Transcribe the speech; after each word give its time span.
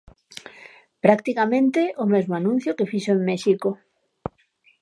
Practicamente 1.05 1.81
o 2.03 2.05
mesmo 2.13 2.33
anuncio 2.39 2.75
que 2.77 2.89
fixo 2.91 3.11
en 3.17 3.21
México. 3.29 3.69